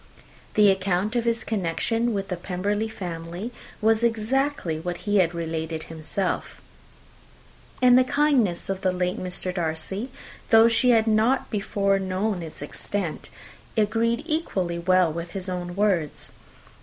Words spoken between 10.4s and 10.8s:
though